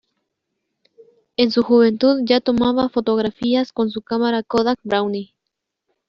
[1.37, 5.35] En su juventud ya tomaba fotografías con su cámara Kodak Brownie.